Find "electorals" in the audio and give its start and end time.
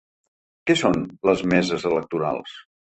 1.95-2.61